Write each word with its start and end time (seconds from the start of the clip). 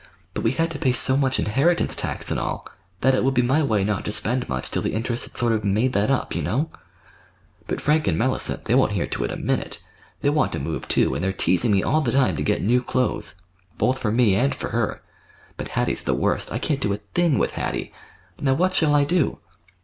But 0.33 0.43
we 0.43 0.53
had 0.53 0.71
to 0.71 0.79
pay 0.79 0.93
so 0.93 1.15
much 1.15 1.37
inheritance 1.37 1.95
tax 1.95 2.31
and 2.31 2.39
all 2.39 2.65
that 3.01 3.13
it 3.13 3.23
would 3.23 3.35
be 3.35 3.43
my 3.43 3.61
way 3.61 3.83
not 3.83 4.03
to 4.05 4.11
spend 4.11 4.49
much 4.49 4.71
till 4.71 4.81
the 4.81 4.95
interest 4.95 5.25
had 5.25 5.37
sort 5.37 5.53
of 5.53 5.63
made 5.63 5.93
that 5.93 6.09
up, 6.09 6.33
you 6.33 6.41
know; 6.41 6.71
but 7.67 7.79
Frank 7.79 8.07
and 8.07 8.17
Mellicent—they 8.17 8.73
won't 8.73 8.93
hear 8.93 9.05
to 9.05 9.23
it 9.23 9.29
a 9.31 9.35
minute. 9.37 9.83
They 10.21 10.31
want 10.31 10.53
to 10.53 10.59
move, 10.59 10.87
too, 10.87 11.13
and 11.13 11.23
they're 11.23 11.31
teasing 11.31 11.69
me 11.71 11.83
all 11.83 12.01
the 12.01 12.11
time 12.13 12.35
to 12.37 12.41
get 12.41 12.63
new 12.63 12.81
clothes, 12.81 13.43
both 13.77 13.99
for 13.99 14.11
me 14.11 14.33
and 14.33 14.55
for 14.55 14.69
her. 14.71 15.03
But 15.55 15.67
Hattie's 15.77 16.01
the 16.01 16.15
worst. 16.15 16.51
I 16.51 16.57
can't 16.57 16.81
do 16.81 16.93
a 16.93 16.97
thing 16.97 17.37
with 17.37 17.51
Hattie. 17.51 17.93
Now 18.39 18.55
what 18.55 18.73
shall 18.73 18.95
I 18.95 19.03
do?" 19.03 19.37